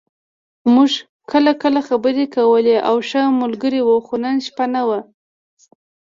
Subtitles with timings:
[0.73, 0.91] موږ
[1.31, 4.89] کله کله خبرې کولې او ښه ملګري وو، خو نن شپه نه و.